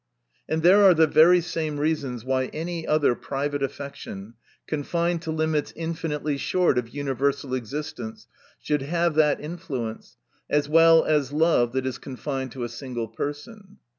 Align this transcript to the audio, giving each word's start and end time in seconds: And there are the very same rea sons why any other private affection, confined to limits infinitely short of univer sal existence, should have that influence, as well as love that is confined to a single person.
And 0.49 0.63
there 0.63 0.83
are 0.83 0.95
the 0.95 1.05
very 1.05 1.41
same 1.41 1.79
rea 1.79 1.93
sons 1.93 2.25
why 2.25 2.45
any 2.47 2.87
other 2.87 3.13
private 3.13 3.61
affection, 3.61 4.33
confined 4.65 5.21
to 5.21 5.31
limits 5.31 5.71
infinitely 5.75 6.37
short 6.37 6.79
of 6.79 6.85
univer 6.85 7.31
sal 7.31 7.53
existence, 7.53 8.25
should 8.59 8.81
have 8.81 9.13
that 9.13 9.39
influence, 9.39 10.17
as 10.49 10.67
well 10.67 11.05
as 11.05 11.31
love 11.31 11.73
that 11.73 11.85
is 11.85 11.99
confined 11.99 12.51
to 12.53 12.63
a 12.63 12.69
single 12.69 13.09
person. 13.09 13.77